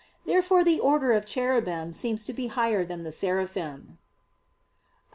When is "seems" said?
1.93-2.25